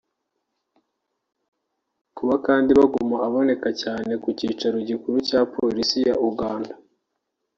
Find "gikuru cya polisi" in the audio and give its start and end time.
4.89-5.97